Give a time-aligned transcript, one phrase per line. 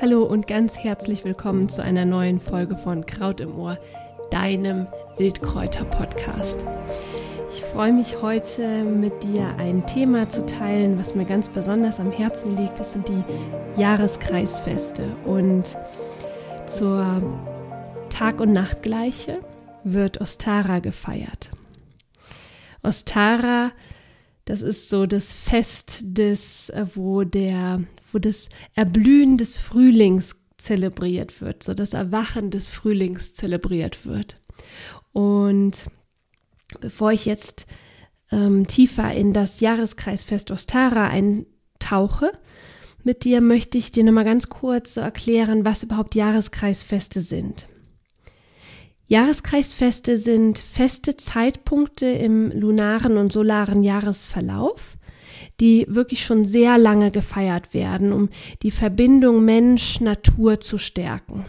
[0.00, 3.76] Hallo und ganz herzlich willkommen zu einer neuen Folge von Kraut im Ohr,
[4.30, 4.86] deinem
[5.18, 6.64] Wildkräuter-Podcast.
[7.52, 12.12] Ich freue mich heute mit dir ein Thema zu teilen, was mir ganz besonders am
[12.12, 12.80] Herzen liegt.
[12.80, 13.22] Das sind die
[13.76, 15.04] Jahreskreisfeste.
[15.26, 15.76] Und
[16.66, 17.20] zur
[18.08, 19.40] Tag- und Nachtgleiche
[19.84, 21.50] wird Ostara gefeiert.
[22.82, 23.72] Ostara,
[24.44, 31.62] das ist so das Fest des, wo der wo das Erblühen des Frühlings zelebriert wird,
[31.62, 34.38] so das Erwachen des Frühlings zelebriert wird.
[35.12, 35.86] Und
[36.80, 37.66] bevor ich jetzt
[38.30, 42.32] ähm, tiefer in das Jahreskreisfest Ostara eintauche,
[43.02, 47.66] mit dir möchte ich dir nochmal ganz kurz so erklären, was überhaupt Jahreskreisfeste sind.
[49.10, 54.96] Jahreskreisfeste sind feste Zeitpunkte im lunaren und solaren Jahresverlauf,
[55.58, 58.28] die wirklich schon sehr lange gefeiert werden, um
[58.62, 61.44] die Verbindung Mensch-Natur zu stärken.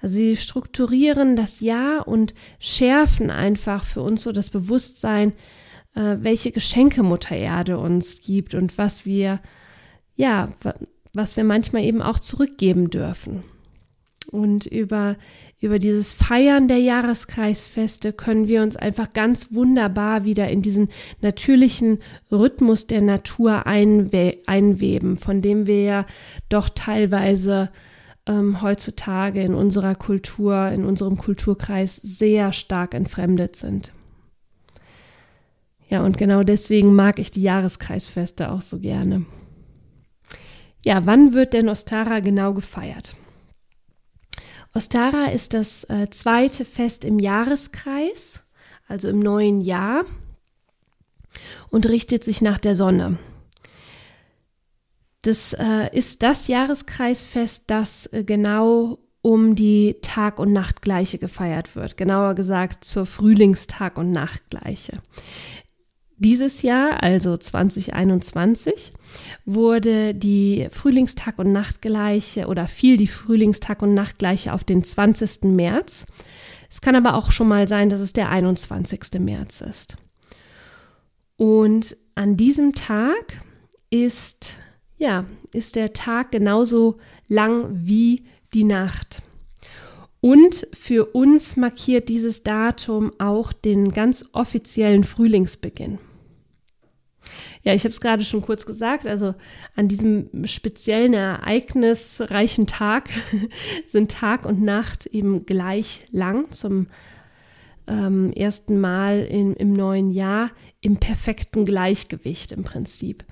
[0.00, 5.34] Also sie strukturieren das Jahr und schärfen einfach für uns so das Bewusstsein,
[5.94, 9.40] äh, welche Geschenke Mutter Erde uns gibt und was wir,
[10.14, 10.48] ja,
[11.12, 13.44] was wir manchmal eben auch zurückgeben dürfen.
[14.28, 15.16] Und über,
[15.60, 20.88] über dieses Feiern der Jahreskreisfeste können wir uns einfach ganz wunderbar wieder in diesen
[21.20, 21.98] natürlichen
[22.30, 26.06] Rhythmus der Natur einwe einweben, von dem wir ja
[26.48, 27.70] doch teilweise
[28.26, 33.92] ähm, heutzutage in unserer Kultur, in unserem Kulturkreis sehr stark entfremdet sind.
[35.88, 39.24] Ja, und genau deswegen mag ich die Jahreskreisfeste auch so gerne.
[40.84, 43.16] Ja, wann wird denn Ostara genau gefeiert?
[44.76, 48.42] Ostara ist das äh, zweite Fest im Jahreskreis,
[48.86, 50.04] also im neuen Jahr,
[51.70, 53.16] und richtet sich nach der Sonne.
[55.22, 61.96] Das äh, ist das Jahreskreisfest, das äh, genau um die Tag- und Nachtgleiche gefeiert wird.
[61.96, 65.00] Genauer gesagt zur Frühlingstag- und Nachtgleiche.
[66.18, 68.92] Dieses Jahr, also 2021,
[69.44, 75.54] wurde die Frühlingstag- und Nachtgleiche oder fiel die Frühlingstag- und Nachtgleiche auf den 20.
[75.54, 76.06] März.
[76.70, 79.20] Es kann aber auch schon mal sein, dass es der 21.
[79.20, 79.96] März ist.
[81.36, 83.42] Und an diesem Tag
[83.90, 84.56] ist,
[84.96, 86.96] ja, ist der Tag genauso
[87.28, 88.24] lang wie
[88.54, 89.22] die Nacht.
[90.26, 96.00] Und für uns markiert dieses Datum auch den ganz offiziellen Frühlingsbeginn.
[97.62, 99.36] Ja, ich habe es gerade schon kurz gesagt, also
[99.76, 103.08] an diesem speziellen ereignisreichen Tag
[103.86, 106.88] sind Tag und Nacht eben gleich lang zum
[107.86, 110.50] ähm, ersten Mal in, im neuen Jahr
[110.80, 113.24] im perfekten Gleichgewicht im Prinzip.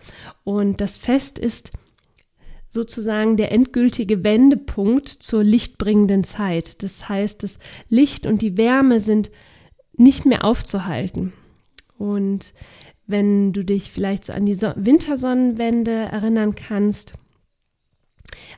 [0.44, 1.72] Und das Fest ist
[2.74, 6.82] sozusagen der endgültige Wendepunkt zur lichtbringenden Zeit.
[6.82, 7.58] Das heißt, das
[7.88, 9.30] Licht und die Wärme sind
[9.96, 11.32] nicht mehr aufzuhalten.
[11.96, 12.52] Und
[13.06, 17.14] wenn du dich vielleicht so an die so Wintersonnenwende erinnern kannst,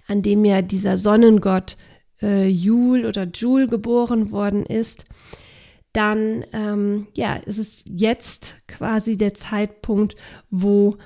[0.06, 1.76] an dem ja dieser Sonnengott
[2.22, 5.04] äh, Jul oder Jul geboren worden ist,
[5.92, 10.16] dann ähm, ja, ist es jetzt quasi der Zeitpunkt,
[10.50, 10.96] wo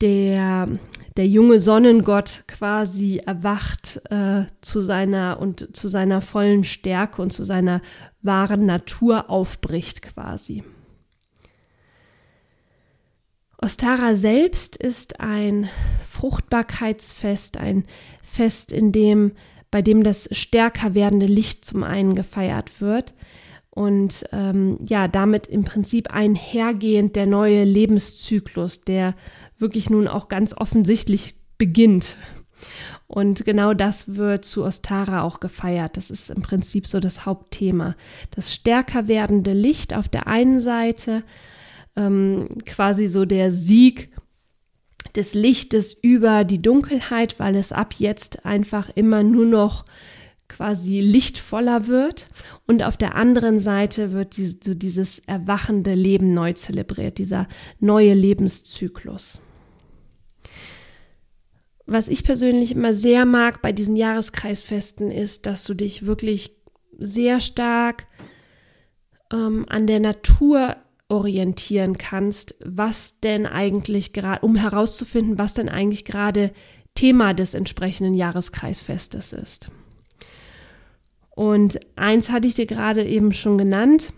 [0.00, 0.68] der,
[1.16, 7.44] der junge Sonnengott quasi erwacht äh, zu seiner und zu seiner vollen Stärke und zu
[7.44, 7.82] seiner
[8.22, 10.64] wahren Natur aufbricht quasi.
[13.62, 15.68] Ostara selbst ist ein
[16.06, 17.84] Fruchtbarkeitsfest, ein
[18.22, 19.32] Fest, in dem,
[19.70, 23.12] bei dem das stärker werdende Licht zum einen gefeiert wird
[23.70, 29.14] und ähm, ja, damit im Prinzip einhergehend der neue Lebenszyklus, der
[29.58, 32.16] wirklich nun auch ganz offensichtlich beginnt.
[33.06, 35.96] Und genau das wird zu Ostara auch gefeiert.
[35.96, 37.96] Das ist im Prinzip so das Hauptthema.
[38.30, 41.22] Das stärker werdende Licht auf der einen Seite,
[41.96, 44.10] ähm, quasi so der Sieg
[45.16, 49.84] des Lichtes über die Dunkelheit, weil es ab jetzt einfach immer nur noch
[50.50, 52.28] quasi lichtvoller wird
[52.66, 57.46] und auf der anderen Seite wird die, so dieses erwachende Leben neu zelebriert, dieser
[57.78, 59.40] neue Lebenszyklus.
[61.86, 66.54] Was ich persönlich immer sehr mag bei diesen Jahreskreisfesten ist, dass du dich wirklich
[66.98, 68.06] sehr stark
[69.32, 70.76] ähm, an der Natur
[71.08, 76.52] orientieren kannst, was denn eigentlich gerade, um herauszufinden, was denn eigentlich gerade
[76.94, 79.70] Thema des entsprechenden Jahreskreisfestes ist.
[81.40, 84.12] Und eins hatte ich dir gerade eben schon genannt.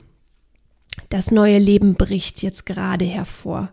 [1.08, 3.70] Das neue Leben bricht jetzt gerade hervor.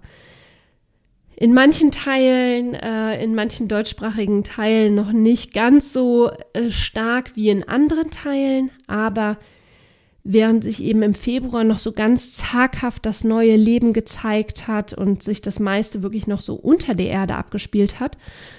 [1.36, 7.50] In manchen Teilen, äh, in manchen deutschsprachigen Teilen noch nicht ganz so äh, stark wie
[7.50, 9.40] in anderen Teilen, aber
[10.32, 15.24] während sich eben im Februar noch so ganz zaghaft das neue Leben gezeigt hat und
[15.24, 18.16] sich das meiste wirklich noch so unter der Erde abgespielt hat,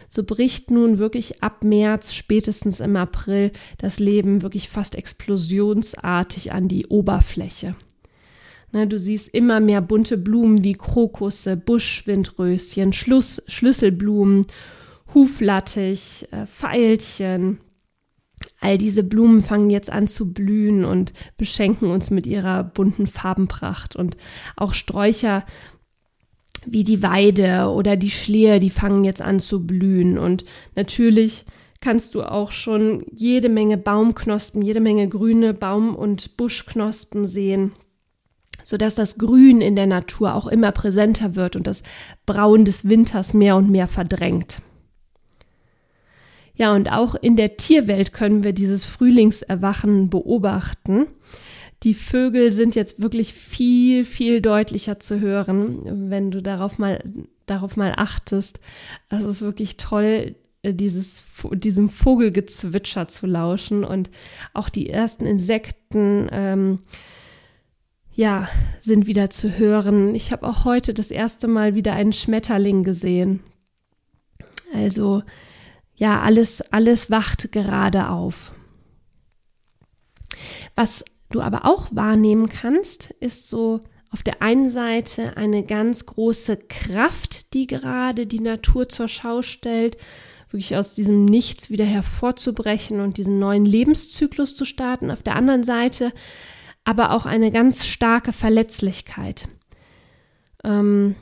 [0.08, 6.66] so bricht nun wirklich ab März, spätestens im April, das Leben wirklich fast explosionsartig an
[6.66, 7.76] die Oberfläche.
[8.72, 14.46] Ne, du siehst immer mehr bunte Blumen wie Krokusse, Buschwindröschen, Schluss, Schlüsselblumen,
[15.14, 17.58] Huflattich, äh, Veilchen.
[18.60, 23.96] All diese Blumen fangen jetzt an zu blühen und beschenken uns mit ihrer bunten Farbenpracht.
[23.96, 24.16] Und
[24.56, 25.44] auch Sträucher
[26.66, 30.18] wie die Weide oder die Schlehe, die fangen jetzt an zu blühen.
[30.18, 30.44] Und
[30.76, 31.46] natürlich
[31.80, 37.72] kannst du auch schon jede Menge Baumknospen, jede Menge grüne Baum- und Buschknospen sehen
[38.62, 41.82] sodass das Grün in der Natur auch immer präsenter wird und das
[42.26, 44.62] Braun des Winters mehr und mehr verdrängt.
[46.60, 51.06] Ja, und auch in der Tierwelt können wir dieses Frühlingserwachen beobachten.
[51.84, 57.02] Die Vögel sind jetzt wirklich viel, viel deutlicher zu hören, wenn du darauf mal,
[57.46, 58.60] darauf mal achtest.
[59.08, 64.10] Es ist wirklich toll, dieses, diesem Vogelgezwitscher zu lauschen und
[64.52, 66.28] auch die ersten Insekten.
[66.30, 66.78] Ähm,
[68.12, 70.14] ja, sind wieder zu hören.
[70.14, 73.40] Ich habe auch heute das erste Mal wieder einen Schmetterling gesehen.
[74.74, 75.22] Also
[76.00, 78.52] ja, alles, alles wacht gerade auf.
[80.74, 86.56] Was du aber auch wahrnehmen kannst, ist so auf der einen Seite eine ganz große
[86.56, 89.98] Kraft, die gerade die Natur zur Schau stellt,
[90.48, 95.10] wirklich aus diesem Nichts wieder hervorzubrechen und diesen neuen Lebenszyklus zu starten.
[95.10, 96.14] Auf der anderen Seite
[96.82, 99.48] aber auch eine ganz starke Verletzlichkeit.
[100.64, 101.14] Ähm,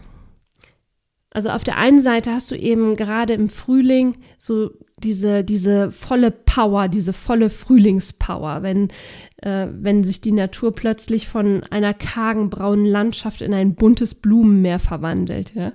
[1.30, 4.70] also auf der einen Seite hast du eben gerade im Frühling so
[5.02, 8.88] diese, diese volle Power, diese volle Frühlingspower, wenn,
[9.42, 14.78] äh, wenn sich die Natur plötzlich von einer kargen braunen Landschaft in ein buntes Blumenmeer
[14.78, 15.54] verwandelt.
[15.54, 15.72] Ja?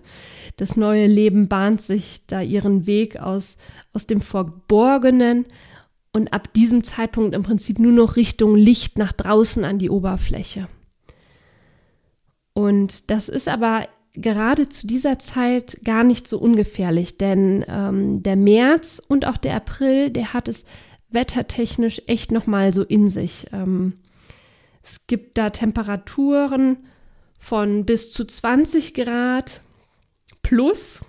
[0.57, 3.57] Das neue Leben bahnt sich da ihren Weg aus,
[3.94, 5.45] aus dem Verborgenen
[6.11, 10.67] und ab diesem Zeitpunkt im Prinzip nur noch Richtung Licht nach draußen an die Oberfläche.
[12.53, 18.36] Und das ist aber gerade zu dieser Zeit gar nicht so ungefährlich, denn ähm, der
[18.36, 20.65] März und auch der April, der hat es
[21.10, 23.48] wettertechnisch echt nochmal so in sich.
[23.51, 23.94] Ähm,
[24.83, 26.77] es gibt da Temperaturen
[27.39, 29.63] von bis zu 20 Grad
[30.42, 31.01] plus,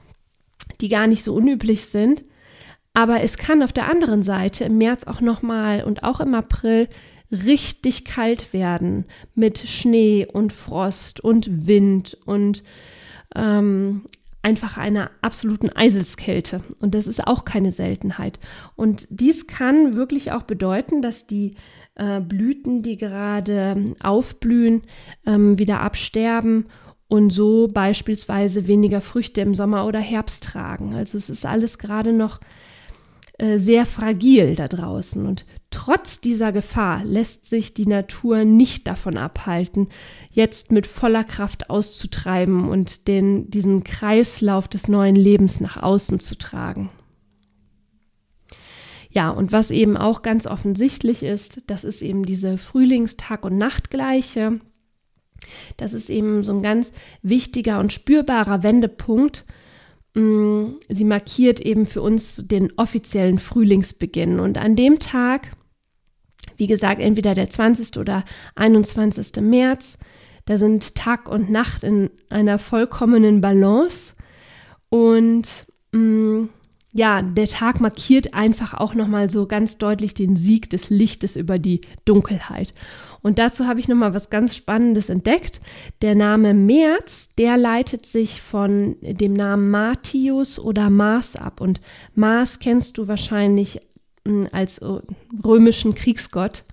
[0.80, 2.24] die gar nicht so unüblich sind.
[2.92, 6.88] Aber es kann auf der anderen Seite im März auch nochmal und auch im April
[7.30, 9.04] richtig kalt werden
[9.34, 12.62] mit Schnee und Frost und Wind und
[13.34, 14.02] ähm,
[14.42, 16.60] einfach einer absoluten Eiseskälte.
[16.80, 18.38] Und das ist auch keine Seltenheit.
[18.76, 21.56] Und dies kann wirklich auch bedeuten, dass die
[21.94, 24.82] äh, Blüten, die gerade aufblühen,
[25.26, 26.66] ähm, wieder absterben
[27.08, 30.94] und so beispielsweise weniger Früchte im Sommer oder Herbst tragen.
[30.94, 32.40] Also es ist alles gerade noch
[33.38, 35.26] äh, sehr fragil da draußen.
[35.26, 39.88] Und trotz dieser Gefahr lässt sich die Natur nicht davon abhalten,
[40.30, 46.38] jetzt mit voller Kraft auszutreiben und den, diesen Kreislauf des neuen Lebens nach außen zu
[46.38, 46.90] tragen.
[49.10, 54.60] Ja, und was eben auch ganz offensichtlich ist, das ist eben diese Frühlingstag- und Nachtgleiche.
[55.76, 56.92] Das ist eben so ein ganz
[57.22, 59.44] wichtiger und spürbarer Wendepunkt,
[60.14, 64.38] sie markiert eben für uns den offiziellen Frühlingsbeginn.
[64.38, 65.50] Und an dem Tag,
[66.56, 67.98] wie gesagt, entweder der 20.
[67.98, 69.42] oder 21.
[69.42, 69.98] März,
[70.44, 74.14] da sind Tag und Nacht in einer vollkommenen Balance.
[74.88, 76.48] Und mh, mm,
[76.92, 81.58] ja, der Tag markiert einfach auch nochmal so ganz deutlich den Sieg des Lichtes über
[81.58, 82.72] die Dunkelheit.
[83.24, 85.62] Und dazu habe ich nochmal was ganz Spannendes entdeckt.
[86.02, 91.62] Der Name März, der leitet sich von dem Namen Martius oder Mars ab.
[91.62, 91.80] Und
[92.14, 93.80] Mars kennst du wahrscheinlich
[94.26, 94.98] hm, als äh,
[95.42, 96.64] römischen Kriegsgott.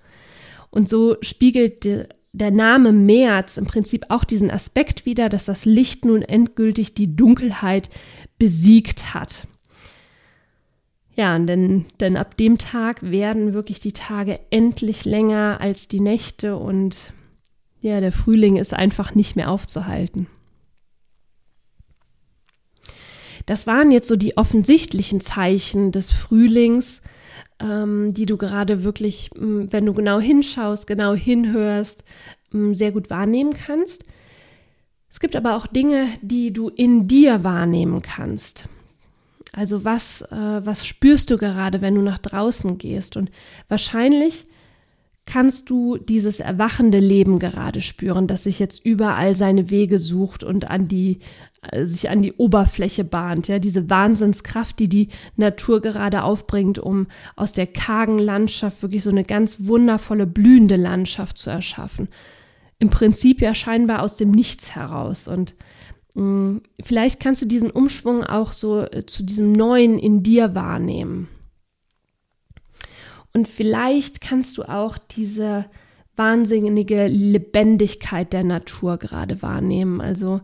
[0.68, 6.04] Und so spiegelt der Name März im Prinzip auch diesen Aspekt wider, dass das Licht
[6.04, 7.88] nun endgültig die Dunkelheit
[8.38, 9.46] besiegt hat.
[11.14, 16.56] Ja, denn, denn ab dem Tag werden wirklich die Tage endlich länger als die Nächte
[16.56, 17.12] und
[17.80, 20.28] ja, der Frühling ist einfach nicht mehr aufzuhalten.
[23.46, 27.02] Das waren jetzt so die offensichtlichen Zeichen des Frühlings,
[27.60, 32.04] ähm, die du gerade wirklich, wenn du genau hinschaust, genau hinhörst,
[32.54, 34.04] ähm, sehr gut wahrnehmen kannst.
[35.10, 38.68] Es gibt aber auch Dinge, die du in dir wahrnehmen kannst.
[39.52, 43.16] Also was, äh, was spürst du gerade, wenn du nach draußen gehst?
[43.16, 43.30] Und
[43.68, 44.46] wahrscheinlich
[45.26, 50.70] kannst du dieses erwachende Leben gerade spüren, das sich jetzt überall seine Wege sucht und
[50.70, 51.18] an die,
[51.70, 53.46] äh, sich an die Oberfläche bahnt.
[53.48, 57.06] Ja, diese Wahnsinnskraft, die die Natur gerade aufbringt, um
[57.36, 62.08] aus der kargen Landschaft wirklich so eine ganz wundervolle, blühende Landschaft zu erschaffen.
[62.78, 65.28] Im Prinzip ja scheinbar aus dem Nichts heraus.
[65.28, 65.54] Und
[66.14, 71.28] vielleicht kannst du diesen Umschwung auch so äh, zu diesem Neuen in dir wahrnehmen.
[73.32, 75.66] Und vielleicht kannst du auch diese
[76.16, 80.02] wahnsinnige Lebendigkeit der Natur gerade wahrnehmen.
[80.02, 80.42] Also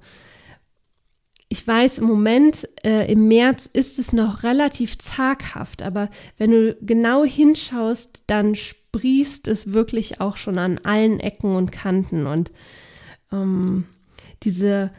[1.51, 6.09] ich weiß, im Moment, äh, im März ist es noch relativ zaghaft, aber
[6.39, 12.27] wenn du genau hinschaust, dann sprießt es wirklich auch schon an allen Ecken und Kanten.
[12.27, 12.53] Und
[13.33, 13.85] ähm,
[14.43, 14.91] diese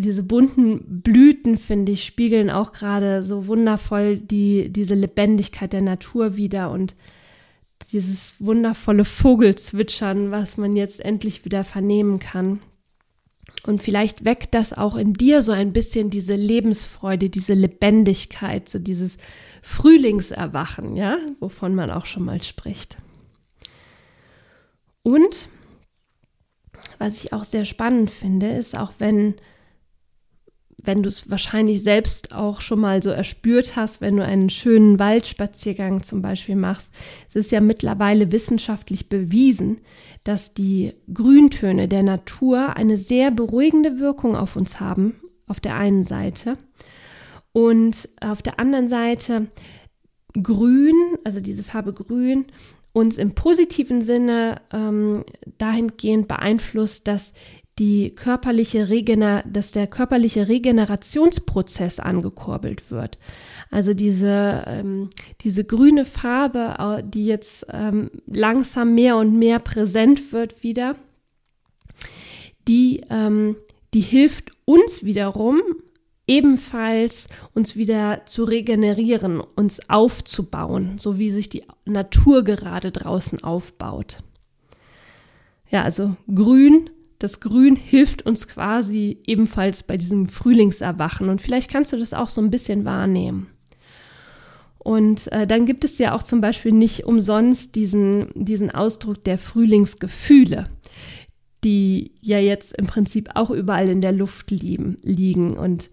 [0.00, 6.36] diese bunten Blüten, finde ich, spiegeln auch gerade so wundervoll die, diese Lebendigkeit der Natur
[6.36, 6.94] wieder und
[7.92, 12.60] dieses wundervolle Vogelzwitschern, was man jetzt endlich wieder vernehmen kann.
[13.66, 18.78] Und vielleicht weckt das auch in dir so ein bisschen diese Lebensfreude, diese Lebendigkeit, so
[18.78, 19.18] dieses
[19.62, 22.96] Frühlingserwachen, ja, wovon man auch schon mal spricht.
[25.02, 25.48] Und
[26.98, 29.34] was ich auch sehr spannend finde, ist auch wenn
[30.84, 34.98] wenn du es wahrscheinlich selbst auch schon mal so erspürt hast, wenn du einen schönen
[34.98, 36.92] Waldspaziergang zum Beispiel machst.
[37.28, 39.80] Es ist ja mittlerweile wissenschaftlich bewiesen,
[40.24, 46.02] dass die Grüntöne der Natur eine sehr beruhigende Wirkung auf uns haben, auf der einen
[46.02, 46.56] Seite.
[47.52, 49.48] Und auf der anderen Seite
[50.40, 50.94] grün,
[51.24, 52.46] also diese Farbe grün,
[52.92, 55.24] uns im positiven Sinne ähm,
[55.58, 57.32] dahingehend beeinflusst, dass
[57.80, 63.18] die körperliche Regener dass der körperliche Regenerationsprozess angekurbelt wird.
[63.70, 65.08] Also diese, ähm,
[65.40, 70.94] diese grüne Farbe, die jetzt ähm, langsam mehr und mehr präsent wird wieder,
[72.68, 73.56] die, ähm,
[73.94, 75.62] die hilft uns wiederum,
[76.26, 84.18] ebenfalls uns wieder zu regenerieren, uns aufzubauen, so wie sich die Natur gerade draußen aufbaut.
[85.70, 86.90] Ja, also grün
[87.20, 92.30] das Grün hilft uns quasi ebenfalls bei diesem Frühlingserwachen und vielleicht kannst du das auch
[92.30, 93.46] so ein bisschen wahrnehmen.
[94.78, 99.36] Und äh, dann gibt es ja auch zum Beispiel nicht umsonst diesen, diesen Ausdruck der
[99.36, 100.70] Frühlingsgefühle,
[101.62, 104.96] die ja jetzt im Prinzip auch überall in der Luft liegen.
[105.02, 105.58] liegen.
[105.58, 105.90] Und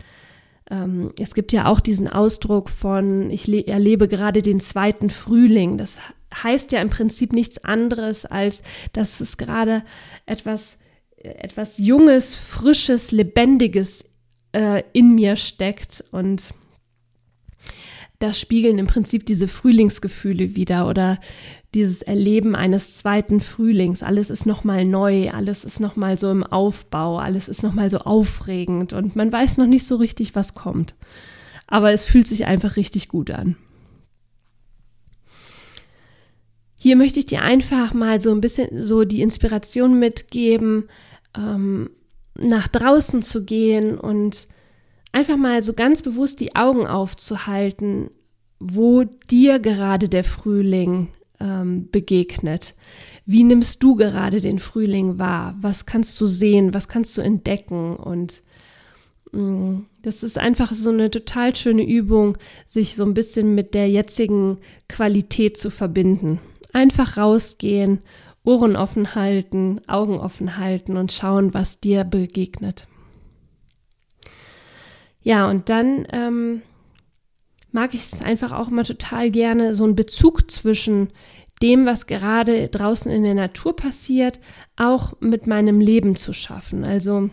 [0.71, 5.77] ähm, es gibt ja auch diesen Ausdruck von, ich erlebe gerade den zweiten Frühling.
[5.77, 5.97] Das
[6.33, 8.61] heißt ja im Prinzip nichts anderes, als
[8.93, 9.83] dass es gerade
[10.25, 10.77] etwas
[11.35, 14.05] etwas Junges, Frisches, Lebendiges
[14.51, 16.53] äh, in mir steckt und
[18.19, 21.19] das spiegeln im Prinzip diese Frühlingsgefühle wieder oder
[21.73, 24.01] dieses Erleben eines zweiten Frühlings.
[24.01, 28.93] Alles ist nochmal neu, alles ist nochmal so im Aufbau, alles ist nochmal so aufregend
[28.93, 30.95] und man weiß noch nicht so richtig, was kommt.
[31.67, 33.57] Aber es fühlt sich einfach richtig gut an.
[36.79, 40.87] Hier möchte ich dir einfach mal so ein bisschen so die Inspiration mitgeben,
[41.37, 41.89] ähm,
[42.35, 44.47] nach draußen zu gehen und
[45.11, 48.09] einfach mal so ganz bewusst die Augen aufzuhalten,
[48.59, 52.75] wo dir gerade der Frühling ähm, begegnet.
[53.25, 55.55] Wie nimmst du gerade den Frühling wahr?
[55.59, 56.73] Was kannst du sehen?
[56.73, 57.95] Was kannst du entdecken?
[57.95, 58.41] Und
[59.31, 63.89] mm, das ist einfach so eine total schöne Übung, sich so ein bisschen mit der
[63.89, 66.39] jetzigen Qualität zu verbinden.
[66.73, 67.99] Einfach rausgehen
[68.47, 72.87] Ohren offen halten, Augen offen halten und schauen, was dir begegnet.
[75.21, 76.61] Ja, und dann ähm,
[77.73, 81.09] mag ich es einfach auch mal total gerne, so einen Bezug zwischen
[81.61, 84.39] dem, was gerade draußen in der Natur passiert,
[84.77, 86.85] auch mit meinem Leben zu schaffen.
[86.85, 87.29] Also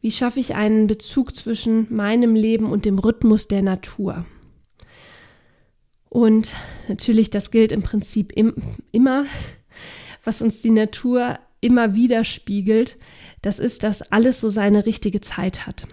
[0.00, 4.24] wie schaffe ich einen Bezug zwischen meinem Leben und dem Rhythmus der Natur?
[6.12, 6.52] Und
[6.88, 8.52] natürlich, das gilt im Prinzip im,
[8.90, 9.24] immer,
[10.22, 12.98] was uns die Natur immer wieder spiegelt,
[13.40, 15.86] das ist, dass alles so seine richtige Zeit hat.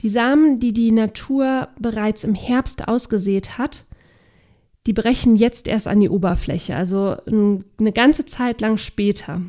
[0.00, 3.84] Die Samen, die die Natur bereits im Herbst ausgesät hat,
[4.88, 9.40] die brechen jetzt erst an die Oberfläche, also eine ganze Zeit lang später.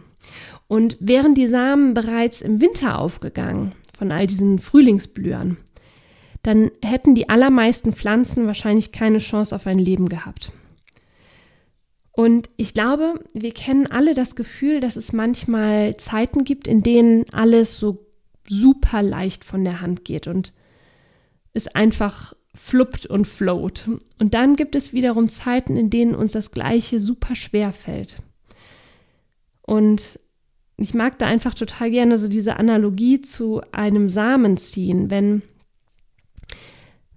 [0.68, 5.58] Und wären die Samen bereits im Winter aufgegangen von all diesen Frühlingsblühern,
[6.44, 10.52] dann hätten die allermeisten Pflanzen wahrscheinlich keine Chance auf ein Leben gehabt.
[12.12, 17.26] Und ich glaube, wir kennen alle das Gefühl, dass es manchmal Zeiten gibt, in denen
[17.32, 18.06] alles so
[18.48, 20.54] super leicht von der Hand geht und
[21.54, 23.90] es einfach fluppt und float.
[24.20, 28.18] Und dann gibt es wiederum Zeiten, in denen uns das Gleiche super schwer fällt.
[29.62, 30.20] Und
[30.78, 35.12] ich mag da einfach total gerne so diese Analogie zu einem Samen ziehen.
[35.12, 35.42] Wenn,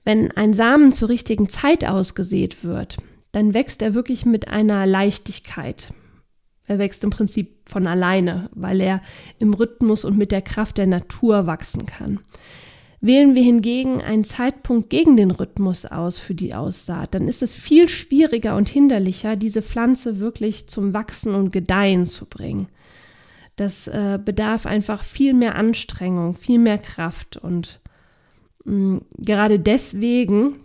[0.04, 2.96] wenn ein Samen zur richtigen Zeit ausgesät wird,
[3.30, 5.92] dann wächst er wirklich mit einer Leichtigkeit.
[6.66, 9.02] Er wächst im Prinzip von alleine, weil er
[9.38, 12.20] im Rhythmus und mit der Kraft der Natur wachsen kann.
[13.00, 17.52] Wählen wir hingegen einen Zeitpunkt gegen den Rhythmus aus für die Aussaat, dann ist es
[17.52, 22.68] viel schwieriger und hinderlicher, diese Pflanze wirklich zum Wachsen und Gedeihen zu bringen.
[23.56, 27.81] Das äh, bedarf einfach viel mehr Anstrengung, viel mehr Kraft und
[28.64, 30.60] gerade deswegen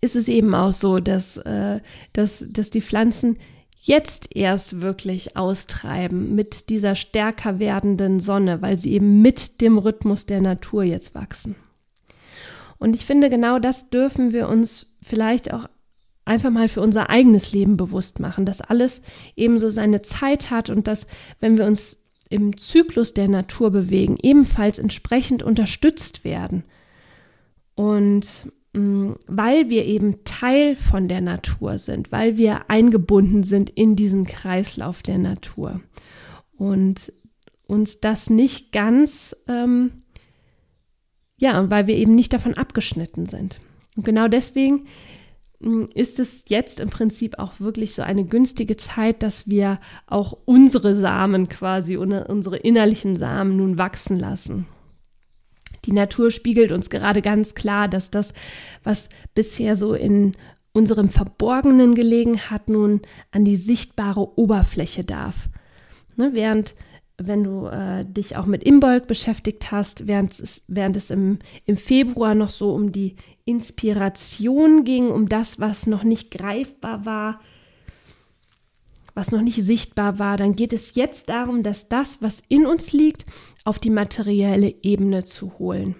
[0.00, 1.80] ist es eben auch so, dass, äh,
[2.12, 3.38] dass, dass die Pflanzen
[3.80, 10.26] jetzt erst wirklich austreiben mit dieser stärker werdenden Sonne, weil sie eben mit dem Rhythmus
[10.26, 11.54] der Natur jetzt wachsen.
[12.78, 15.66] Und ich finde, genau das dürfen wir uns vielleicht auch
[16.24, 19.02] einfach mal für unser eigenes Leben bewusst machen, dass alles
[19.36, 21.06] ebenso seine Zeit hat und dass,
[21.40, 22.03] wenn wir uns
[22.34, 26.64] im Zyklus der Natur bewegen, ebenfalls entsprechend unterstützt werden.
[27.74, 33.94] Und Mm, weil wir eben Teil von der Natur sind, weil wir eingebunden sind in
[33.94, 35.80] diesen Kreislauf der Natur
[36.56, 37.12] und
[37.68, 39.92] uns das nicht ganz, ähm,
[41.36, 43.60] ja, weil wir eben nicht davon abgeschnitten sind.
[43.96, 44.86] Und genau deswegen
[45.94, 50.94] ist es jetzt im Prinzip auch wirklich so eine günstige Zeit, dass wir auch unsere
[50.94, 54.66] Samen quasi, unsere innerlichen Samen nun wachsen lassen.
[55.84, 58.32] Die Natur spiegelt uns gerade ganz klar, dass das,
[58.82, 60.32] was bisher so in
[60.72, 65.48] unserem Verborgenen gelegen hat, nun an die sichtbare Oberfläche darf.
[66.16, 66.74] Ne, während
[67.16, 71.76] wenn du äh, dich auch mit Imbolg beschäftigt hast, während es, während es im, im
[71.76, 77.40] Februar noch so um die Inspiration ging, um das, was noch nicht greifbar war,
[79.14, 82.92] was noch nicht sichtbar war, dann geht es jetzt darum, dass das, was in uns
[82.92, 83.24] liegt,
[83.64, 85.94] auf die materielle Ebene zu holen.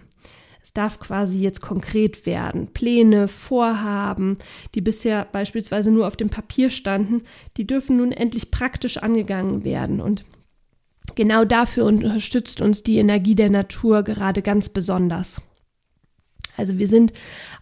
[0.60, 2.68] Es darf quasi jetzt konkret werden.
[2.68, 4.38] Pläne, Vorhaben,
[4.74, 7.22] die bisher beispielsweise nur auf dem Papier standen,
[7.56, 10.00] die dürfen nun endlich praktisch angegangen werden.
[10.00, 10.24] Und
[11.14, 15.40] genau dafür unterstützt uns die Energie der Natur gerade ganz besonders.
[16.56, 17.12] Also wir sind,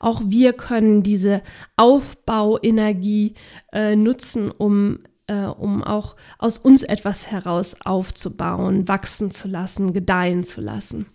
[0.00, 1.42] auch wir können diese
[1.76, 3.34] Aufbauenergie
[3.72, 10.44] äh, nutzen, um äh, um auch aus uns etwas heraus aufzubauen, wachsen zu lassen, gedeihen
[10.44, 11.06] zu lassen.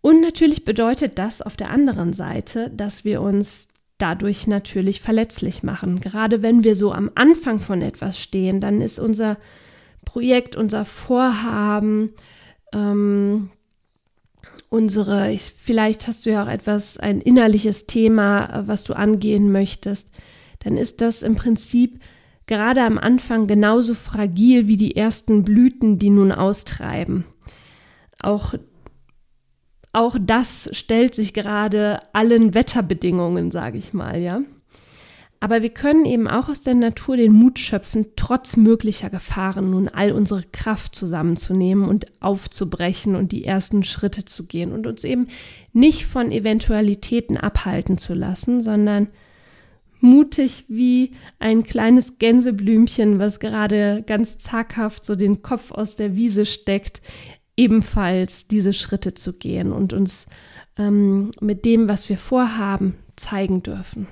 [0.00, 3.68] Und natürlich bedeutet das auf der anderen Seite, dass wir uns
[3.98, 6.00] dadurch natürlich verletzlich machen.
[6.00, 9.36] Gerade wenn wir so am Anfang von etwas stehen, dann ist unser
[10.04, 12.12] Projekt, unser Vorhaben,
[12.72, 13.50] ähm,
[14.68, 20.10] unsere, vielleicht hast du ja auch etwas, ein innerliches Thema, äh, was du angehen möchtest,
[20.60, 22.00] dann ist das im Prinzip
[22.46, 27.24] gerade am Anfang genauso fragil wie die ersten Blüten, die nun austreiben.
[28.20, 28.54] Auch,
[29.92, 34.40] auch das stellt sich gerade allen Wetterbedingungen, sage ich mal, ja.
[35.42, 39.88] Aber wir können eben auch aus der Natur den Mut schöpfen, trotz möglicher Gefahren nun
[39.88, 45.28] all unsere Kraft zusammenzunehmen und aufzubrechen und die ersten Schritte zu gehen und uns eben
[45.72, 49.08] nicht von Eventualitäten abhalten zu lassen, sondern
[50.00, 56.44] mutig wie ein kleines Gänseblümchen, was gerade ganz zaghaft so den Kopf aus der Wiese
[56.44, 57.00] steckt,
[57.56, 60.26] ebenfalls diese Schritte zu gehen und uns
[60.76, 64.06] ähm, mit dem, was wir vorhaben, zeigen dürfen.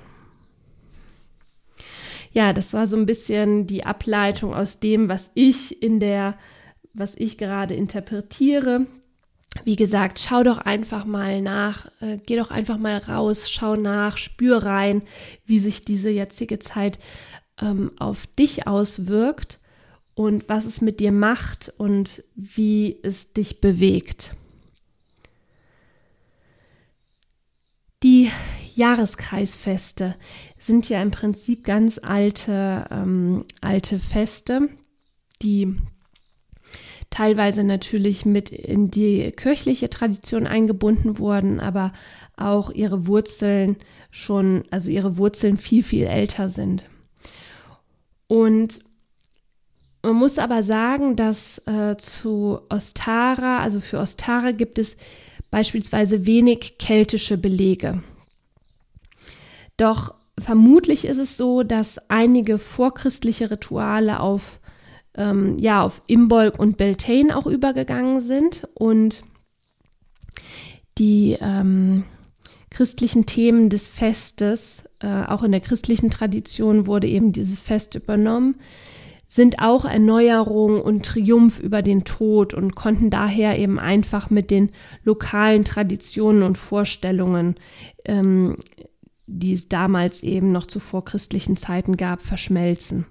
[2.31, 6.37] Ja, das war so ein bisschen die Ableitung aus dem, was ich in der,
[6.93, 8.85] was ich gerade interpretiere
[9.65, 14.17] wie gesagt, schau doch einfach mal nach, äh, geh doch einfach mal raus, schau nach,
[14.17, 15.03] spür rein,
[15.45, 16.99] wie sich diese jetzige Zeit
[17.59, 19.59] ähm, auf dich auswirkt
[20.13, 24.35] und was es mit dir macht und wie es dich bewegt.
[28.03, 28.31] Die
[28.79, 30.15] Jahreskreisfeste
[30.57, 34.69] sind ja im Prinzip ganz alte, ähm, alte Feste,
[35.41, 35.75] die
[37.09, 41.91] teilweise natürlich mit in die kirchliche Tradition eingebunden wurden, aber
[42.37, 43.75] auch ihre Wurzeln
[44.11, 46.89] schon, also ihre Wurzeln viel, viel älter sind.
[48.27, 48.79] Und
[50.01, 54.95] man muss aber sagen, dass äh, zu Ostara, also für Ostara gibt es
[55.51, 58.01] beispielsweise wenig keltische Belege.
[59.79, 64.59] Doch vermutlich ist es so, dass einige vorchristliche Rituale auf,
[65.15, 69.23] ähm, ja, auf Imbolg und Beltane auch übergegangen sind und
[70.97, 72.03] die ähm,
[72.69, 78.57] christlichen Themen des Festes, äh, auch in der christlichen Tradition wurde eben dieses Fest übernommen,
[79.27, 84.71] sind auch Erneuerung und Triumph über den Tod und konnten daher eben einfach mit den
[85.05, 87.55] lokalen Traditionen und Vorstellungen,
[88.03, 88.57] ähm,
[89.29, 93.05] die es damals eben noch zu vorchristlichen Zeiten gab, verschmelzen.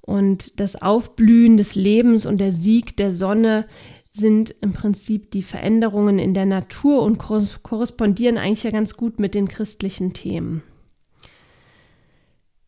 [0.00, 3.66] Und das Aufblühen des Lebens und der Sieg der Sonne
[4.10, 9.34] sind im Prinzip die Veränderungen in der Natur und korrespondieren eigentlich ja ganz gut mit
[9.34, 10.62] den christlichen Themen.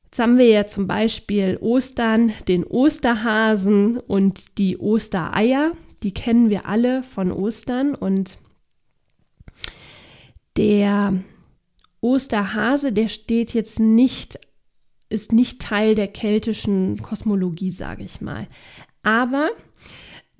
[0.05, 5.73] Jetzt haben wir ja zum Beispiel Ostern, den Osterhasen und die Ostereier.
[6.05, 7.97] Die kennen wir alle von Ostern.
[7.97, 8.38] Und
[10.57, 11.14] der
[12.05, 14.38] Osterhase, der steht jetzt nicht,
[15.09, 18.47] ist nicht Teil der keltischen Kosmologie, sage ich mal.
[19.03, 19.49] Aber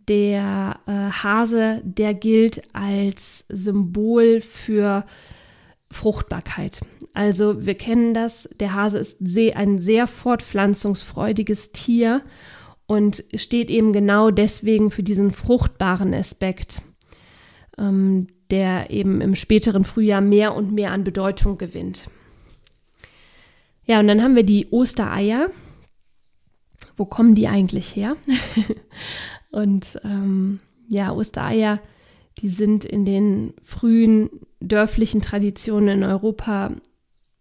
[0.07, 5.07] der äh, Hase, der gilt als Symbol für
[5.91, 6.83] Fruchtbarkeit.
[7.15, 12.21] Also wir kennen das, der Hase ist sehr, ein sehr fortpflanzungsfreudiges Tier
[12.85, 16.83] und steht eben genau deswegen für diesen fruchtbaren Aspekt,
[17.79, 22.09] ähm, der eben im späteren Frühjahr mehr und mehr an Bedeutung gewinnt.
[23.85, 25.51] Ja, und dann haben wir die Ostereier.
[26.97, 28.17] Wo kommen die eigentlich her?
[29.51, 31.81] und ähm, ja, Ostereier,
[32.39, 34.31] die sind in den frühen
[34.61, 36.73] dörflichen Traditionen in Europa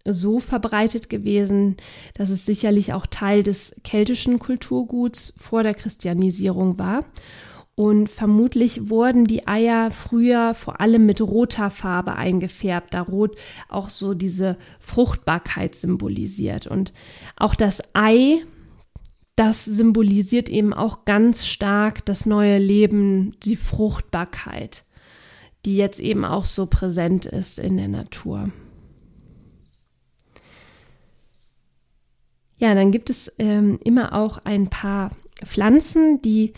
[0.05, 1.77] so verbreitet gewesen,
[2.13, 7.05] dass es sicherlich auch Teil des keltischen Kulturguts vor der Christianisierung war.
[7.75, 13.35] Und vermutlich wurden die Eier früher vor allem mit roter Farbe eingefärbt, da Rot
[13.67, 16.67] auch so diese Fruchtbarkeit symbolisiert.
[16.67, 16.93] Und
[17.35, 18.41] auch das Ei,
[19.35, 24.85] das symbolisiert eben auch ganz stark das neue Leben, die Fruchtbarkeit
[25.65, 28.51] die jetzt eben auch so präsent ist in der Natur.
[32.57, 35.11] Ja, dann gibt es ähm, immer auch ein paar
[35.43, 36.53] Pflanzen, die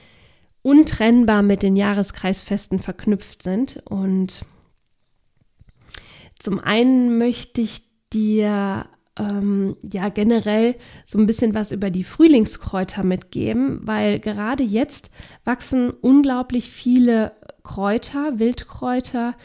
[0.66, 3.84] untrennbar mit den Jahreskreisfesten verknüpft sind.
[3.86, 4.46] Und
[6.40, 10.76] zum einen möchte ich dir ähm, ja generell
[11.06, 15.12] so ein bisschen was über die Frühlingskräuter mitgeben, weil gerade jetzt
[15.44, 19.36] wachsen unglaublich viele Kräuter, Wildkräuter,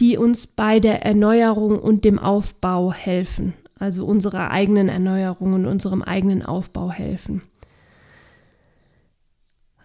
[0.00, 3.52] die uns bei der Erneuerung und dem Aufbau helfen.
[3.78, 7.42] Also unserer eigenen Erneuerung und unserem eigenen Aufbau helfen.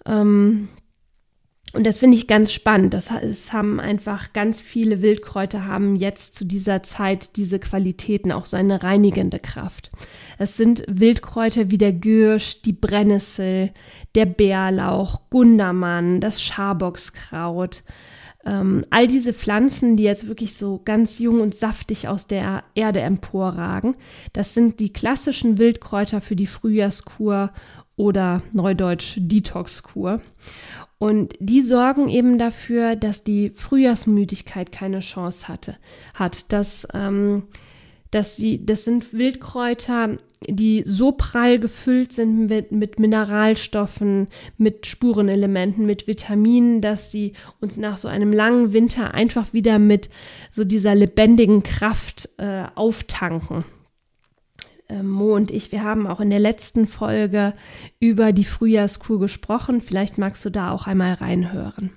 [0.08, 0.70] Ähm,
[1.74, 2.94] und das finde ich ganz spannend.
[2.94, 8.46] Das es haben einfach ganz viele Wildkräuter haben jetzt zu dieser Zeit diese Qualitäten, auch
[8.46, 9.92] so eine reinigende Kraft.
[10.38, 13.72] Es sind Wildkräuter wie der Gürsch, die Brennnessel,
[14.16, 17.84] der Bärlauch, Gundermann, das Schaboxkraut.
[18.48, 23.02] Ähm, all diese Pflanzen, die jetzt wirklich so ganz jung und saftig aus der Erde
[23.02, 23.98] emporragen,
[24.32, 27.52] das sind die klassischen Wildkräuter für die Frühjahrskur
[27.98, 30.22] oder neudeutsch Detoxkur.
[30.98, 35.76] Und die sorgen eben dafür, dass die Frühjahrsmüdigkeit keine Chance hatte,
[36.16, 36.54] hat.
[36.54, 37.44] Dass, ähm,
[38.12, 45.86] dass sie, das sind Wildkräuter, die so prall gefüllt sind mit, mit Mineralstoffen, mit Spurenelementen,
[45.86, 50.10] mit Vitaminen, dass sie uns nach so einem langen Winter einfach wieder mit
[50.52, 53.66] so dieser lebendigen Kraft äh, auftanken.
[54.90, 57.54] Äh, Mo und ich, wir haben auch in der letzten Folge
[58.00, 59.82] über die Frühjahrskur gesprochen.
[59.82, 61.92] Vielleicht magst du da auch einmal reinhören.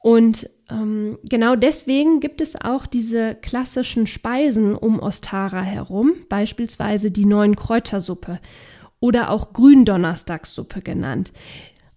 [0.00, 7.26] Und ähm, genau deswegen gibt es auch diese klassischen Speisen um Ostara herum, beispielsweise die
[7.26, 8.40] neuen Kräutersuppe
[8.98, 11.32] oder auch Gründonnerstagssuppe genannt.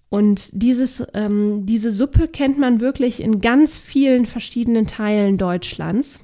[0.10, 6.20] Und dieses, ähm, diese Suppe kennt man wirklich in ganz vielen verschiedenen Teilen Deutschlands.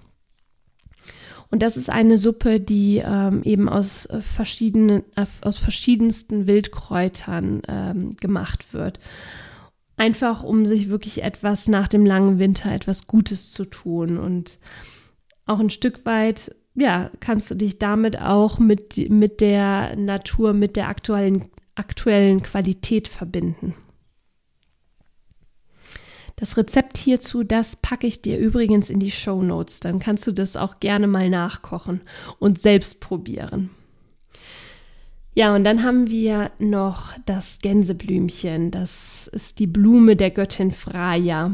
[1.49, 7.61] Und das ist eine Suppe, die ähm, eben aus äh, verschiedenen, äh, aus verschiedensten Wildkräutern
[7.67, 8.99] ähm, gemacht wird.
[9.99, 14.17] Einfach um sich wirklich etwas nach dem langen Winter etwas Gutes zu tun.
[14.17, 14.57] Und
[15.45, 20.77] auch ein Stück weit, ja, kannst du dich damit auch mit, mit der Natur, mit
[20.77, 23.75] der aktuellen, aktuellen Qualität verbinden.
[26.37, 29.81] Das Rezept hierzu, das packe ich dir übrigens in die Show Notes.
[29.81, 31.99] Dann kannst du das auch gerne mal nachkochen
[32.39, 33.71] und selbst probieren.
[35.39, 38.71] Ja, und dann haben wir noch das Gänseblümchen.
[38.71, 41.53] Das ist die Blume der Göttin Freya.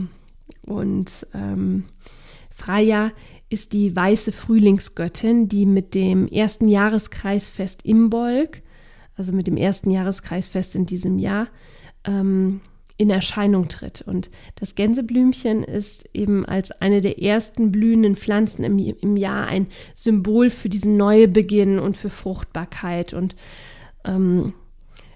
[0.65, 1.84] Und ähm,
[2.50, 3.12] Freya
[3.48, 8.63] ist die weiße Frühlingsgöttin, die mit dem ersten Jahreskreisfest Imbolg,
[9.17, 11.48] also mit dem ersten Jahreskreisfest in diesem Jahr,
[12.06, 12.62] ähm,
[12.98, 14.02] in Erscheinung tritt.
[14.02, 19.67] Und das Gänseblümchen ist eben als eine der ersten blühenden Pflanzen im, im Jahr ein
[19.93, 23.13] Symbol für diesen Neubeginn und für Fruchtbarkeit.
[23.13, 23.36] Und
[24.05, 24.53] ähm,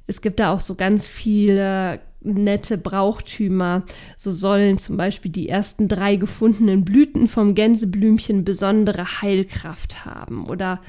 [0.08, 3.84] es gibt da auch so ganz viele nette Brauchtümer.
[4.18, 10.48] So sollen zum Beispiel die ersten drei gefundenen Blüten vom Gänseblümchen besondere Heilkraft haben.
[10.48, 10.82] Oder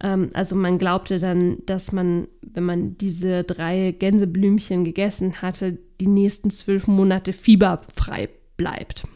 [0.00, 6.08] ähm, also man glaubte dann, dass man, wenn man diese drei Gänseblümchen gegessen hatte, die
[6.08, 9.06] nächsten zwölf Monate fieberfrei bleibt.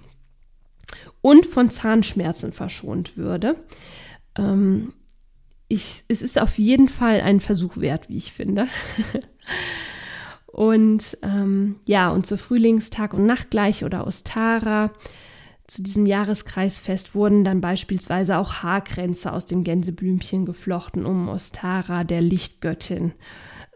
[1.20, 3.56] Und von Zahnschmerzen verschont würde.
[4.37, 4.92] Ähm,
[5.72, 8.68] ich, es ist auf jeden Fall ein Versuch wert, wie ich finde.
[10.46, 14.92] Und ähm, ja, und zur Frühlingstag- und Nachtgleiche oder Ostara,
[15.66, 22.20] zu diesem Jahreskreisfest wurden dann beispielsweise auch Haarkränze aus dem Gänseblümchen geflochten, um Ostara, der
[22.20, 23.12] Lichtgöttin,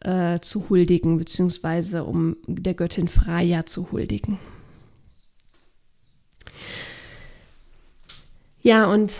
[0.02, 4.38] äh, zu huldigen, beziehungsweise um der Göttin Freya zu huldigen.
[8.60, 9.14] Ja, und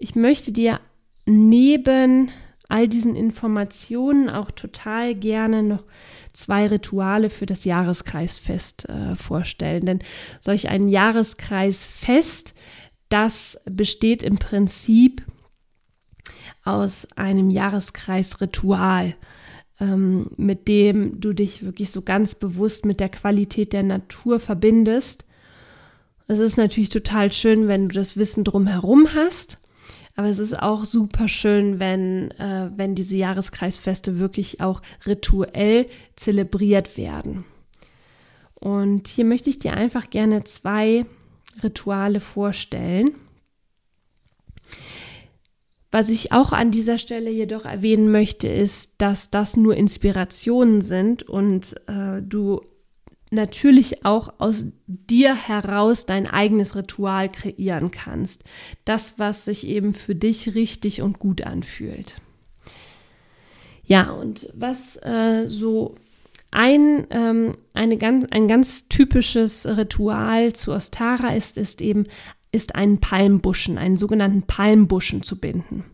[0.00, 0.80] ich möchte dir
[1.26, 2.30] neben
[2.68, 5.84] all diesen Informationen auch total gerne noch
[6.32, 9.86] zwei Rituale für das Jahreskreisfest äh, vorstellen.
[9.86, 9.98] Denn
[10.40, 12.54] solch ein Jahreskreisfest,
[13.08, 15.22] das besteht im Prinzip
[16.64, 19.14] aus einem Jahreskreisritual,
[19.78, 25.24] ähm, mit dem du dich wirklich so ganz bewusst mit der Qualität der Natur verbindest.
[26.26, 29.58] Es ist natürlich total schön, wenn du das Wissen drumherum hast.
[30.16, 36.96] Aber es ist auch super schön, wenn, äh, wenn diese Jahreskreisfeste wirklich auch rituell zelebriert
[36.96, 37.44] werden.
[38.54, 41.04] Und hier möchte ich dir einfach gerne zwei
[41.62, 43.10] Rituale vorstellen.
[45.90, 51.22] Was ich auch an dieser Stelle jedoch erwähnen möchte, ist, dass das nur Inspirationen sind
[51.22, 52.62] und äh, du
[53.34, 58.44] natürlich auch aus dir heraus dein eigenes Ritual kreieren kannst.
[58.84, 62.16] Das, was sich eben für dich richtig und gut anfühlt.
[63.84, 65.94] Ja, und was äh, so
[66.50, 72.06] ein, ähm, eine ganz, ein ganz typisches Ritual zu Ostara ist, ist eben,
[72.52, 75.84] ist einen Palmbuschen, einen sogenannten Palmbuschen zu binden.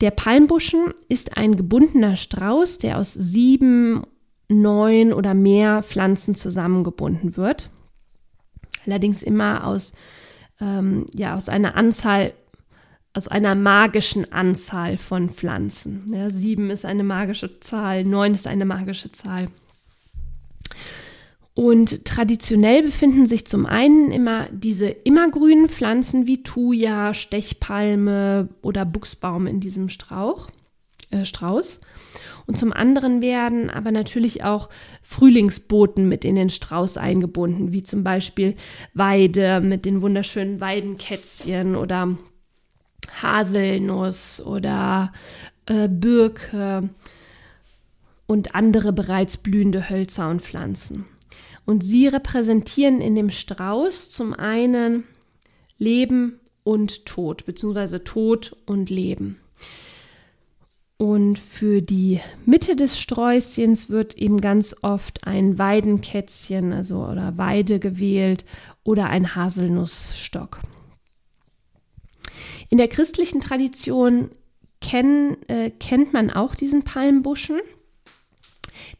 [0.00, 4.02] Der Palmbuschen ist ein gebundener Strauß, der aus sieben
[4.52, 7.70] neun oder mehr Pflanzen zusammengebunden wird.
[8.86, 9.92] Allerdings immer aus,
[10.60, 12.32] ähm, ja, aus einer Anzahl,
[13.14, 16.04] aus einer magischen Anzahl von Pflanzen.
[16.06, 19.48] Ja, sieben ist eine magische Zahl, neun ist eine magische Zahl.
[21.54, 29.46] Und traditionell befinden sich zum einen immer diese immergrünen Pflanzen wie Thuja, Stechpalme oder Buchsbaum
[29.46, 30.48] in diesem Strauch,
[31.10, 31.80] äh, Strauß.
[32.46, 34.68] Und zum anderen werden aber natürlich auch
[35.02, 38.56] Frühlingsboten mit in den Strauß eingebunden, wie zum Beispiel
[38.94, 42.16] Weide mit den wunderschönen Weidenkätzchen oder
[43.20, 45.12] Haselnuss oder
[45.66, 46.90] äh, Birke
[48.26, 51.04] und andere bereits blühende Hölzer und Pflanzen.
[51.64, 55.04] Und sie repräsentieren in dem Strauß zum einen
[55.78, 59.38] Leben und Tod, beziehungsweise Tod und Leben.
[61.02, 67.80] Und für die Mitte des Sträußchens wird eben ganz oft ein Weidenkätzchen, also oder Weide
[67.80, 68.44] gewählt
[68.84, 70.60] oder ein Haselnussstock.
[72.70, 74.30] In der christlichen Tradition
[74.80, 77.58] kenn, äh, kennt man auch diesen Palmbuschen.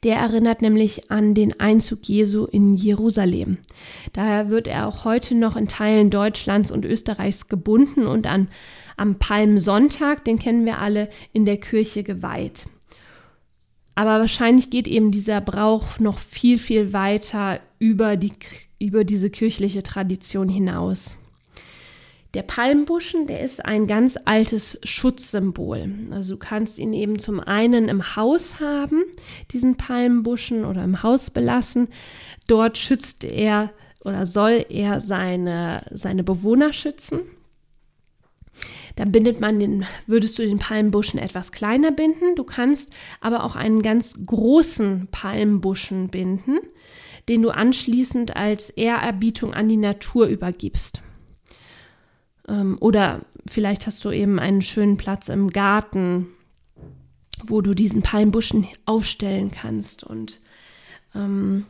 [0.02, 3.58] Der erinnert nämlich an den Einzug Jesu in Jerusalem.
[4.12, 8.48] Daher wird er auch heute noch in Teilen Deutschlands und Österreichs gebunden und an
[8.96, 12.66] am Palmsonntag, den kennen wir alle, in der Kirche geweiht.
[13.94, 18.32] Aber wahrscheinlich geht eben dieser Brauch noch viel, viel weiter über, die,
[18.78, 21.16] über diese kirchliche Tradition hinaus.
[22.34, 25.90] Der Palmbuschen, der ist ein ganz altes Schutzsymbol.
[26.10, 29.02] Also du kannst ihn eben zum einen im Haus haben,
[29.50, 31.88] diesen Palmbuschen oder im Haus belassen.
[32.48, 33.70] Dort schützt er
[34.02, 37.20] oder soll er seine, seine Bewohner schützen.
[38.96, 42.34] Dann bindet man den, würdest du den Palmbuschen etwas kleiner binden.
[42.36, 46.58] Du kannst aber auch einen ganz großen Palmbuschen binden,
[47.28, 51.02] den du anschließend als Ehrerbietung an die Natur übergibst.
[52.48, 56.28] Ähm, oder vielleicht hast du eben einen schönen Platz im Garten,
[57.44, 60.04] wo du diesen Palmbuschen aufstellen kannst.
[60.04, 60.40] Und
[61.14, 61.66] ähm,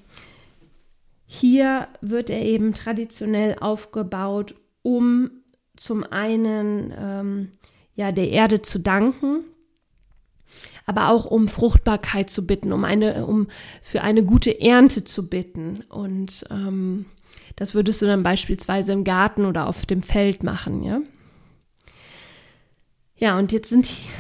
[1.27, 5.42] hier wird er eben traditionell aufgebaut, um
[5.77, 7.53] zum einen ähm,
[7.95, 9.45] ja der Erde zu danken,
[10.87, 13.49] aber auch um Fruchtbarkeit zu bitten, um eine, um
[13.83, 15.85] für eine gute Ernte zu bitten.
[15.89, 17.07] Und ähm,
[17.57, 21.01] das würdest du dann beispielsweise im Garten oder auf dem Feld machen, ja.
[23.17, 23.73] Ja, und jetzt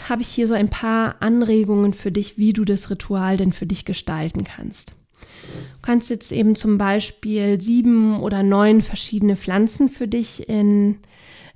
[0.08, 3.66] habe ich hier so ein paar Anregungen für dich, wie du das Ritual denn für
[3.66, 4.90] dich gestalten kannst.
[4.90, 10.98] Du kannst jetzt eben zum Beispiel sieben oder neun verschiedene Pflanzen für dich in,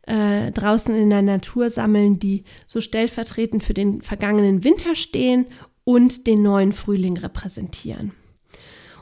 [0.07, 5.47] äh, draußen in der Natur sammeln, die so stellvertretend für den vergangenen Winter stehen
[5.85, 8.13] und den neuen Frühling repräsentieren.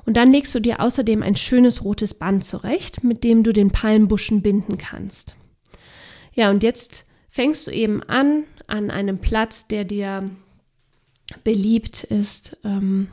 [0.06, 3.70] Und dann legst du dir außerdem ein schönes rotes Band zurecht, mit dem du den
[3.70, 5.36] Palmbuschen binden kannst.
[6.32, 10.28] Ja, und jetzt fängst du eben an, an einem Platz, der dir
[11.42, 13.08] beliebt ist, ähm,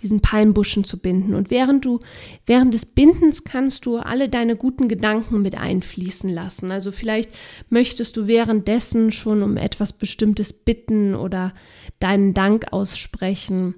[0.00, 1.34] diesen Palmbuschen zu binden.
[1.34, 2.00] Und während du,
[2.44, 6.70] während des Bindens kannst du alle deine guten Gedanken mit einfließen lassen.
[6.70, 7.30] Also vielleicht
[7.70, 11.54] möchtest du währenddessen schon um etwas Bestimmtes bitten oder
[11.98, 13.74] deinen Dank aussprechen.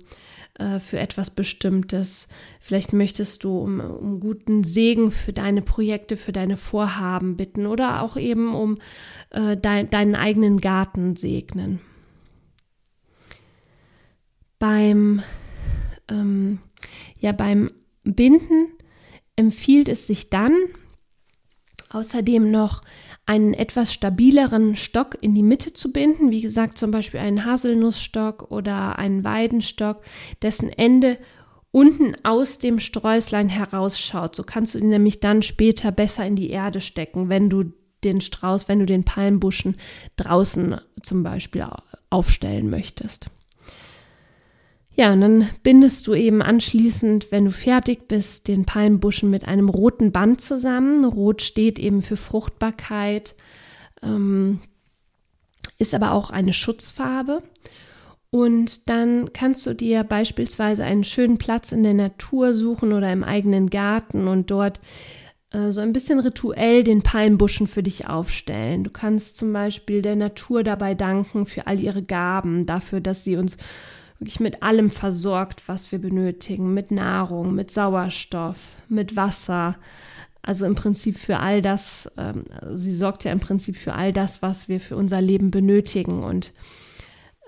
[0.58, 2.26] Äh, für etwas Bestimmtes.
[2.58, 8.02] Vielleicht möchtest du um, um guten Segen für deine Projekte, für deine Vorhaben bitten oder
[8.02, 8.78] auch eben um
[9.30, 11.78] äh, dein, deinen eigenen Garten segnen.
[14.58, 15.22] Beim,
[16.08, 16.58] ähm,
[17.20, 17.70] ja, beim
[18.04, 18.68] Binden
[19.36, 20.54] empfiehlt es sich dann,
[21.90, 22.82] außerdem noch
[23.26, 28.50] einen etwas stabileren Stock in die Mitte zu binden, wie gesagt zum Beispiel einen Haselnussstock
[28.50, 30.02] oder einen Weidenstock,
[30.42, 31.18] dessen Ende
[31.70, 34.34] unten aus dem Sträuslein herausschaut.
[34.34, 37.72] So kannst du ihn nämlich dann später besser in die Erde stecken, wenn du
[38.04, 39.76] den Strauß, wenn du den Palmbuschen
[40.16, 41.66] draußen zum Beispiel
[42.10, 43.28] aufstellen möchtest.
[44.98, 49.68] Ja, und dann bindest du eben anschließend, wenn du fertig bist, den Palmbuschen mit einem
[49.68, 51.04] roten Band zusammen.
[51.04, 53.36] Rot steht eben für Fruchtbarkeit,
[54.02, 54.58] ähm,
[55.78, 57.44] ist aber auch eine Schutzfarbe.
[58.30, 63.22] Und dann kannst du dir beispielsweise einen schönen Platz in der Natur suchen oder im
[63.22, 64.80] eigenen Garten und dort
[65.52, 68.82] äh, so ein bisschen rituell den Palmbuschen für dich aufstellen.
[68.82, 73.36] Du kannst zum Beispiel der Natur dabei danken für all ihre Gaben, dafür, dass sie
[73.36, 73.58] uns
[74.18, 79.76] wirklich mit allem versorgt, was wir benötigen, mit Nahrung, mit Sauerstoff, mit Wasser.
[80.42, 84.42] Also im Prinzip für all das, ähm, sie sorgt ja im Prinzip für all das,
[84.42, 86.22] was wir für unser Leben benötigen.
[86.24, 86.52] Und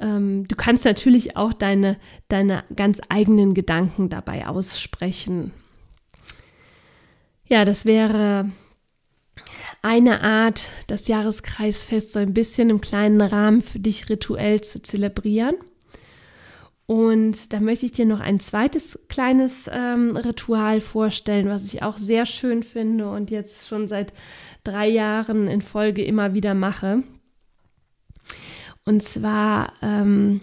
[0.01, 5.53] ähm, du kannst natürlich auch deine, deine ganz eigenen Gedanken dabei aussprechen.
[7.45, 8.51] Ja, das wäre
[9.83, 15.57] eine Art, das Jahreskreisfest so ein bisschen im kleinen Rahmen für dich rituell zu zelebrieren.
[16.91, 21.99] Und da möchte ich dir noch ein zweites kleines ähm, Ritual vorstellen, was ich auch
[21.99, 24.13] sehr schön finde und jetzt schon seit
[24.65, 27.05] drei Jahren in Folge immer wieder mache.
[28.85, 30.41] Und zwar ähm,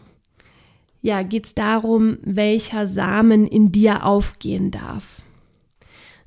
[1.02, 5.24] ja, geht es darum, welcher Samen in dir aufgehen darf.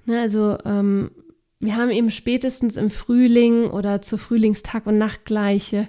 [0.05, 1.13] Ne, also ähm,
[1.61, 5.89] wir haben eben spätestens im Frühling oder zur Frühlingstag und Nachtgleiche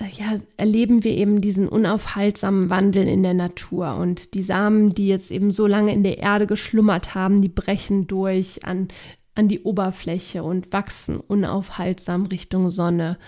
[0.00, 3.96] ja, erleben wir eben diesen unaufhaltsamen Wandel in der Natur.
[3.96, 8.06] Und die Samen, die jetzt eben so lange in der Erde geschlummert haben, die brechen
[8.06, 8.88] durch an,
[9.34, 13.18] an die Oberfläche und wachsen unaufhaltsam Richtung Sonne.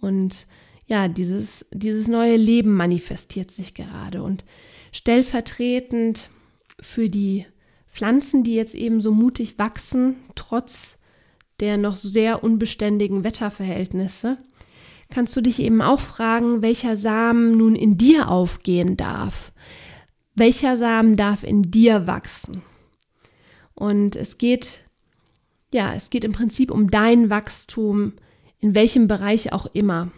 [0.00, 0.46] Und
[0.86, 4.22] ja, dieses, dieses neue Leben manifestiert sich gerade.
[4.22, 4.44] Und
[4.92, 6.30] stellvertretend
[6.80, 7.46] für die
[7.88, 10.98] Pflanzen, die jetzt eben so mutig wachsen, trotz
[11.60, 14.38] der noch sehr unbeständigen Wetterverhältnisse,
[15.10, 19.52] kannst du dich eben auch fragen, welcher Samen nun in dir aufgehen darf.
[20.34, 22.62] Welcher Samen darf in dir wachsen?
[23.74, 24.80] Und es geht,
[25.72, 28.14] ja, es geht im Prinzip um dein Wachstum,
[28.58, 30.10] in welchem Bereich auch immer.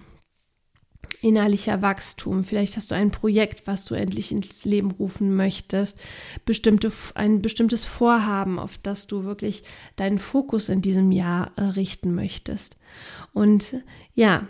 [1.21, 2.45] Innerlicher Wachstum.
[2.45, 5.99] Vielleicht hast du ein Projekt, was du endlich ins Leben rufen möchtest.
[6.45, 9.65] Bestimmte, ein bestimmtes Vorhaben, auf das du wirklich
[9.97, 12.77] deinen Fokus in diesem Jahr äh, richten möchtest.
[13.33, 13.83] Und
[14.15, 14.47] ja,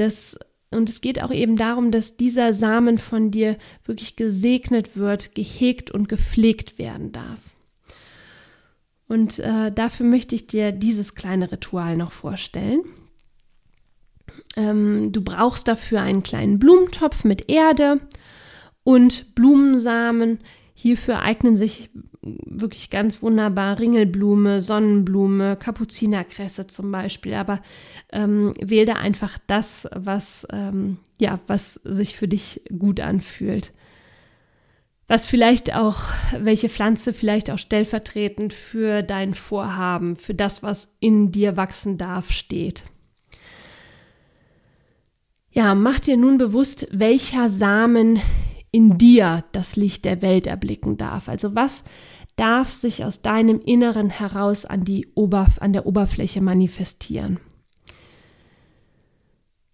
[0.00, 0.38] das,
[0.70, 5.90] und es geht auch eben darum, dass dieser Samen von dir wirklich gesegnet wird, gehegt
[5.90, 7.40] und gepflegt werden darf.
[9.08, 12.80] Und äh, dafür möchte ich dir dieses kleine Ritual noch vorstellen.
[14.56, 18.00] Ähm, du brauchst dafür einen kleinen Blumentopf mit Erde
[18.84, 20.40] und Blumensamen.
[20.80, 21.90] Hierfür eignen sich
[22.22, 27.34] wirklich ganz wunderbar Ringelblume, Sonnenblume, Kapuzinerkresse zum Beispiel.
[27.34, 27.60] Aber
[28.12, 33.72] ähm, wähl da einfach das, was, ähm, ja, was sich für dich gut anfühlt.
[35.08, 36.02] was vielleicht auch,
[36.38, 42.30] welche Pflanze vielleicht auch stellvertretend für dein Vorhaben, für das, was in dir wachsen darf,
[42.30, 42.84] steht.
[45.50, 48.20] Ja, mach dir nun bewusst, welcher Samen
[48.70, 51.28] in dir das Licht der Welt erblicken darf.
[51.28, 51.84] Also was
[52.38, 57.40] darf sich aus deinem Inneren heraus an, die Oberf an der Oberfläche manifestieren.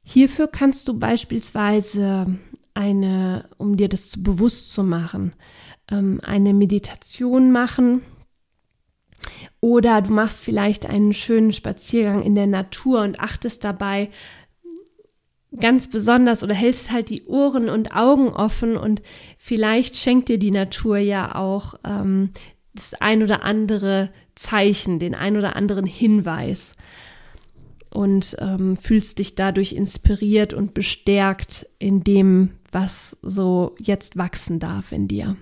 [0.03, 2.39] Hierfür kannst du beispielsweise
[2.73, 5.35] eine, um dir das bewusst zu machen,
[5.91, 8.03] ähm, eine Meditation machen
[9.61, 14.11] oder du machst vielleicht einen schönen Spaziergang in der Natur und achtest dabei
[15.61, 19.03] ganz besonders oder hältst halt die Ohren und Augen offen und
[19.39, 22.31] vielleicht schenkt dir die Natur ja auch ähm,
[22.75, 26.75] das ein oder andere Zeichen, den ein oder anderen Hinweis
[27.91, 34.91] und ähm, fühlst dich dadurch inspiriert und bestärkt in dem, was so jetzt wachsen darf
[34.91, 35.37] in dir.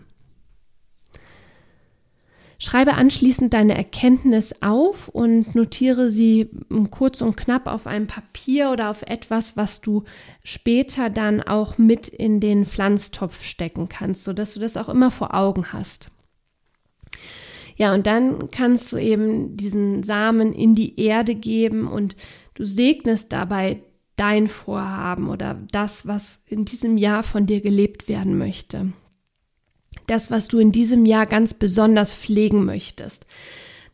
[2.62, 6.48] Schreibe anschließend deine Erkenntnis auf und notiere sie
[6.92, 10.04] kurz und knapp auf einem Papier oder auf etwas, was du
[10.44, 15.34] später dann auch mit in den Pflanztopf stecken kannst, sodass du das auch immer vor
[15.34, 16.12] Augen hast.
[17.74, 22.14] Ja, und dann kannst du eben diesen Samen in die Erde geben und
[22.54, 23.82] du segnest dabei
[24.14, 28.92] dein Vorhaben oder das, was in diesem Jahr von dir gelebt werden möchte.
[30.06, 33.26] Das, was du in diesem Jahr ganz besonders pflegen möchtest.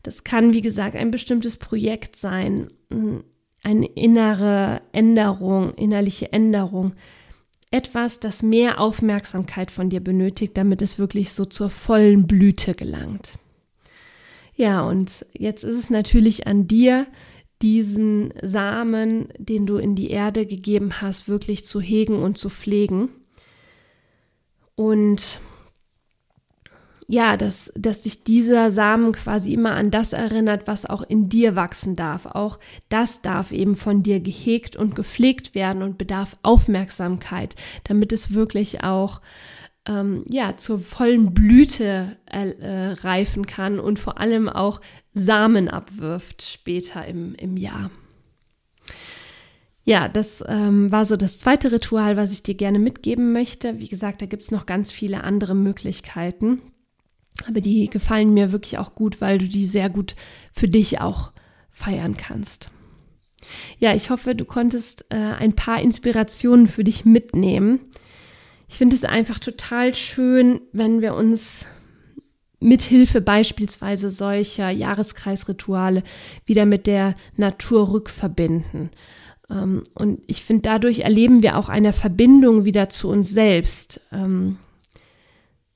[0.03, 2.71] Das kann, wie gesagt, ein bestimmtes Projekt sein,
[3.63, 6.95] eine innere Änderung, innerliche Änderung.
[7.71, 13.39] Etwas, das mehr Aufmerksamkeit von dir benötigt, damit es wirklich so zur vollen Blüte gelangt.
[14.55, 17.07] Ja, und jetzt ist es natürlich an dir,
[17.61, 23.11] diesen Samen, den du in die Erde gegeben hast, wirklich zu hegen und zu pflegen.
[24.77, 25.41] Und
[27.11, 31.57] ja, dass, dass sich dieser Samen quasi immer an das erinnert, was auch in dir
[31.57, 32.27] wachsen darf.
[32.27, 32.59] Auch
[32.91, 38.85] das darf eben von dir gehegt und gepflegt werden und bedarf Aufmerksamkeit, damit es wirklich
[38.85, 39.23] auch
[39.87, 44.83] ähm, ja, zur vollen Blüte äh, reifen kann und vor allem auch
[45.15, 47.91] Samen abwirft später im, im Jahr.
[49.83, 53.79] Ja, das ähm, war so das zweite Ritual, was ich dir gerne mitgeben möchte.
[53.79, 56.61] Wie gesagt, da gibt es noch ganz viele andere Möglichkeiten.
[57.47, 60.17] Aber die gefallen mir wirklich auch gut, weil du die sehr gut
[60.53, 61.33] für dich auch
[61.71, 62.71] feiern kannst.
[63.79, 67.81] Ja, ich hoffe, du konntest äh, ein paar Inspirationen für dich mitnehmen.
[68.69, 71.65] Ich finde es einfach total schön, wenn wir uns
[72.61, 76.03] mithilfe beispielsweise solcher Jahreskreisrituale
[76.45, 78.91] wieder mit der Natur rückverbinden.
[79.49, 84.01] Ähm, und ich finde, dadurch erleben wir auch eine Verbindung wieder zu uns selbst.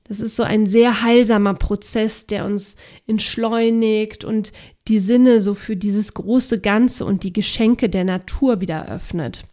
[0.05, 2.75] Das ist so ein sehr heilsamer Prozess, der uns
[3.07, 4.51] entschleunigt und
[4.87, 9.43] die Sinne so für dieses große Ganze und die Geschenke der Natur wieder öffnet.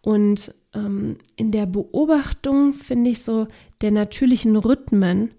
[0.00, 3.46] Und ähm, in der Beobachtung, finde ich, so
[3.82, 5.34] der natürlichen Rhythmen,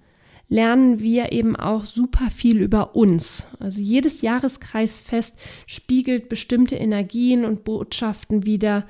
[0.49, 3.47] lernen wir eben auch super viel über uns.
[3.59, 5.35] Also jedes Jahreskreisfest
[5.65, 8.85] spiegelt bestimmte Energien und Botschaften wieder.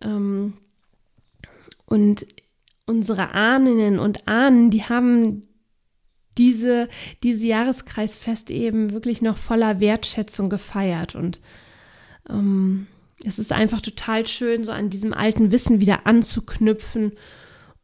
[0.00, 0.52] Ähm,
[1.86, 2.24] und
[2.92, 5.40] unsere Ahnen und Ahnen, die haben
[6.36, 6.88] diese,
[7.22, 11.14] diese Jahreskreisfeste eben wirklich noch voller Wertschätzung gefeiert.
[11.14, 11.40] Und
[12.28, 12.86] ähm,
[13.24, 17.12] es ist einfach total schön, so an diesem alten Wissen wieder anzuknüpfen,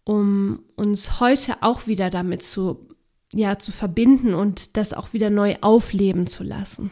[0.05, 2.89] um uns heute auch wieder damit zu,
[3.33, 6.91] ja, zu verbinden und das auch wieder neu aufleben zu lassen.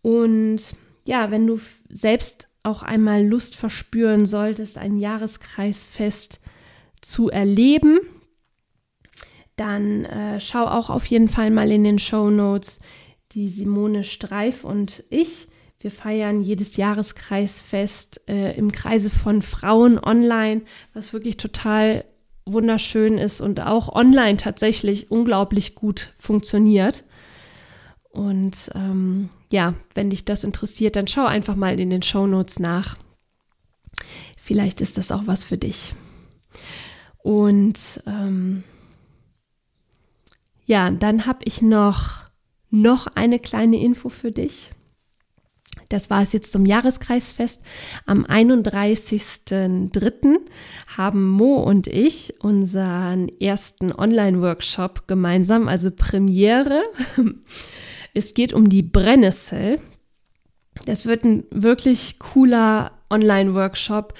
[0.00, 0.62] Und
[1.04, 1.60] ja, wenn du
[1.90, 6.40] selbst auch einmal Lust verspüren solltest, ein Jahreskreisfest
[7.00, 8.00] zu erleben,
[9.56, 12.78] dann äh, schau auch auf jeden Fall mal in den Show Notes.
[13.32, 15.48] Die Simone Streif und ich
[15.86, 20.62] wir feiern jedes Jahreskreisfest äh, im Kreise von Frauen online,
[20.94, 22.04] was wirklich total
[22.44, 27.04] wunderschön ist und auch online tatsächlich unglaublich gut funktioniert.
[28.16, 32.58] Und ähm, ja, wenn dich das interessiert, dann schau einfach mal in den Show Notes
[32.58, 32.96] nach.
[34.40, 35.94] Vielleicht ist das auch was für dich.
[37.18, 38.64] Und ähm,
[40.64, 42.20] ja, dann habe ich noch,
[42.70, 44.70] noch eine kleine Info für dich.
[45.90, 47.60] Das war es jetzt zum Jahreskreisfest.
[48.06, 50.38] Am 31.03.
[50.96, 56.82] haben Mo und ich unseren ersten Online-Workshop gemeinsam, also Premiere.
[58.16, 59.78] Es geht um die Brennnessel.
[60.86, 64.14] Das wird ein wirklich cooler Online-Workshop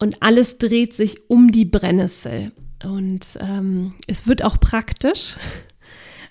[0.00, 2.50] und alles dreht sich um die Brennnessel.
[2.84, 5.36] Und ähm, es wird auch praktisch.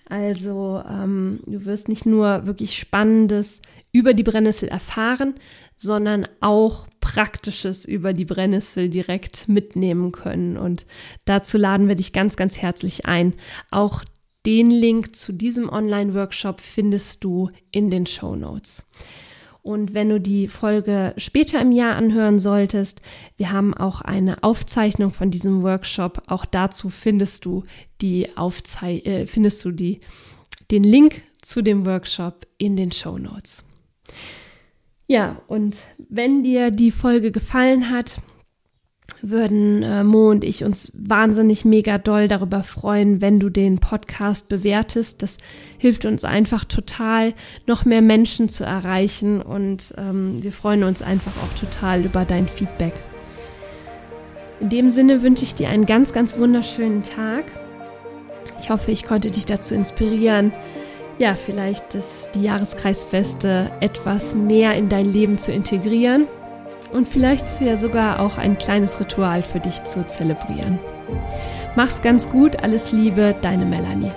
[0.10, 3.62] Also ähm, du wirst nicht nur wirklich Spannendes
[3.94, 5.36] über die Brennnessel erfahren,
[5.78, 10.58] sondern auch Praktisches über die Brennnessel direkt mitnehmen können.
[10.58, 10.86] Und
[11.24, 13.36] dazu laden wir dich ganz, ganz herzlich ein.
[13.72, 14.04] Auch
[14.48, 18.86] den Link zu diesem Online-Workshop findest du in den Show Notes.
[19.62, 23.02] Und wenn du die Folge später im Jahr anhören solltest,
[23.36, 26.24] wir haben auch eine Aufzeichnung von diesem Workshop.
[26.28, 27.66] Auch dazu findest du
[28.02, 30.00] die Aufzei äh, findest du die,
[30.72, 33.66] den Link zu dem Workshop in den Show Notes.
[35.08, 38.22] Ja, und wenn dir die Folge gefallen hat,
[39.22, 44.48] würden äh, Mo und ich uns wahnsinnig mega doll darüber freuen, wenn du den Podcast
[44.48, 45.24] bewertest.
[45.24, 45.38] Das
[45.78, 47.34] hilft uns einfach total,
[47.66, 52.48] noch mehr Menschen zu erreichen und ähm, wir freuen uns einfach auch total über dein
[52.48, 52.94] Feedback.
[54.60, 57.46] In dem Sinne wünsche ich dir einen ganz, ganz wunderschönen Tag.
[58.60, 60.52] Ich hoffe, ich konnte dich dazu inspirieren,
[61.20, 66.28] ja, vielleicht das, die Jahreskreisfeste etwas mehr in dein Leben zu integrieren
[66.92, 70.80] und vielleicht ja sogar auch ein kleines Ritual für dich zu zelebrieren.
[71.76, 74.12] Mach's ganz gut, alles Liebe, deine Melanie.